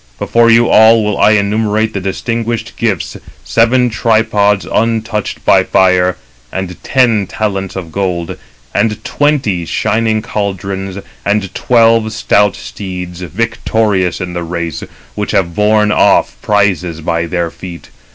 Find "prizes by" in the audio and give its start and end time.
16.41-17.27